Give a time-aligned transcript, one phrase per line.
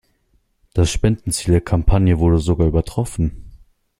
[0.73, 3.51] Das Spendenziel der Kampagne wurde sogar übertroffen.